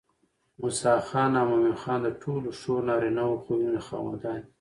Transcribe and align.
موسى 0.59 0.93
خان 1.07 1.31
او 1.39 1.45
مومن 1.51 1.75
خان 1.81 1.99
د 2.03 2.07
ټولو 2.21 2.47
ښو 2.59 2.73
نارينه 2.87 3.23
خويونو 3.43 3.79
خاوندان 3.87 4.37
دي 4.41 4.47